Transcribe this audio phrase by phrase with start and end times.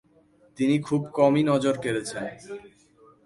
[0.57, 2.25] তিনি খুব কমই নজর কেড়েছেন।